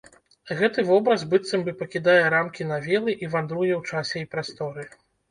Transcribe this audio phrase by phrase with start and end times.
[0.59, 4.87] Гэты вобраз быццам бы пакідае рамкі навелы і вандруе ў часе і прасторы.